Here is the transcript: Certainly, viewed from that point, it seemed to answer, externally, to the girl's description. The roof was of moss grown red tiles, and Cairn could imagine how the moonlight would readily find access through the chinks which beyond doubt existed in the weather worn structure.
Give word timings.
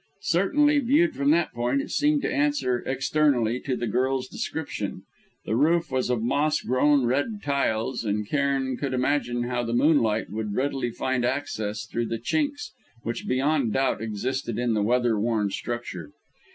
Certainly, 0.23 0.79
viewed 0.79 1.13
from 1.13 1.29
that 1.29 1.53
point, 1.53 1.79
it 1.79 1.91
seemed 1.91 2.23
to 2.23 2.33
answer, 2.33 2.79
externally, 2.87 3.59
to 3.59 3.75
the 3.75 3.85
girl's 3.85 4.27
description. 4.27 5.03
The 5.45 5.55
roof 5.55 5.91
was 5.91 6.09
of 6.09 6.23
moss 6.23 6.59
grown 6.61 7.05
red 7.05 7.43
tiles, 7.43 8.03
and 8.03 8.27
Cairn 8.27 8.77
could 8.77 8.95
imagine 8.95 9.43
how 9.43 9.61
the 9.63 9.73
moonlight 9.75 10.31
would 10.31 10.55
readily 10.55 10.89
find 10.89 11.23
access 11.23 11.85
through 11.85 12.07
the 12.07 12.17
chinks 12.17 12.71
which 13.03 13.27
beyond 13.27 13.73
doubt 13.73 14.01
existed 14.01 14.57
in 14.57 14.73
the 14.73 14.81
weather 14.81 15.19
worn 15.19 15.51
structure. 15.51 16.09